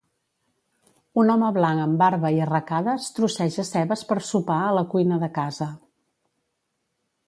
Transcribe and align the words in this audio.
Un 1.23 1.33
home 1.33 1.51
blanc 1.57 1.83
amb 1.83 1.99
barba 2.03 2.33
i 2.39 2.43
arracades 2.47 3.13
trosseja 3.19 3.69
cebes 3.75 4.05
per 4.13 4.21
sopar 4.33 4.61
a 4.67 4.75
la 4.81 4.89
cuina 4.97 5.25
de 5.27 5.35
casa. 5.41 5.73